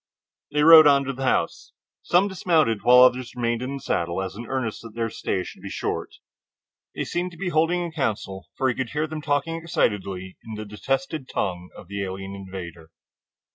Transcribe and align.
They 0.49 0.63
rode 0.63 0.87
on 0.87 1.03
to 1.03 1.13
the 1.13 1.25
house. 1.25 1.73
Some 2.01 2.27
dismounted, 2.27 2.81
while 2.81 3.01
others 3.03 3.35
remained 3.35 3.61
in 3.61 3.75
the 3.75 3.79
saddle 3.83 4.19
as 4.23 4.33
an 4.35 4.47
earnest 4.47 4.81
that 4.81 4.95
their 4.95 5.11
stay 5.11 5.37
would 5.53 5.61
be 5.61 5.69
short. 5.69 6.15
They 6.95 7.03
seemed 7.05 7.29
to 7.33 7.37
be 7.37 7.49
holding 7.49 7.83
a 7.85 7.91
council, 7.91 8.47
for 8.57 8.67
he 8.67 8.73
could 8.73 8.89
hear 8.89 9.05
them 9.05 9.21
talking 9.21 9.57
excitedly 9.57 10.37
in 10.43 10.55
the 10.55 10.65
detested 10.65 11.29
tongue 11.29 11.69
of 11.77 11.87
the 11.87 12.03
alien 12.03 12.33
invader. 12.33 12.89